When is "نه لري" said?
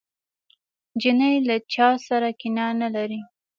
2.81-3.19